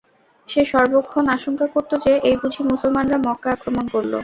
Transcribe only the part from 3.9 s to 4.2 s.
করল।